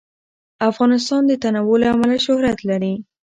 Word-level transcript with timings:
افغانستان 0.69 1.21
د 1.27 1.31
تنوع 1.43 1.75
له 1.81 1.87
امله 1.93 2.17
شهرت 2.25 2.59
لري. 2.69 2.93